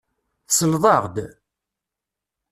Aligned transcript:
Tselleḍ-aɣ-d? 0.47 1.15